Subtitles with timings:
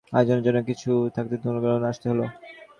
[0.13, 2.21] আয়োজনের জন্যে কিছু আগে থাকতেই নুরনগরে আসতে হল।